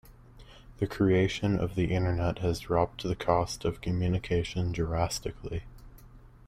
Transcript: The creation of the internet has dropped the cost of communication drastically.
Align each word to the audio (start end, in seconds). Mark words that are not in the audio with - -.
The 0.79 0.87
creation 0.87 1.59
of 1.59 1.75
the 1.75 1.93
internet 1.93 2.39
has 2.39 2.61
dropped 2.61 3.03
the 3.03 3.15
cost 3.15 3.65
of 3.65 3.81
communication 3.81 4.71
drastically. 4.71 5.65